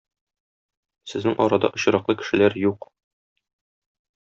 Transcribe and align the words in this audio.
Сезнең 1.11 1.35
арада 1.45 1.71
очраклы 1.79 2.17
кешеләр 2.23 2.59
юк. 2.65 2.91